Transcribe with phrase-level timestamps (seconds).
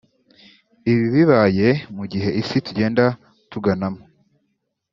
[0.91, 3.03] Ibi bibaye mu gihe isi tugenda
[3.51, 4.01] tuganamo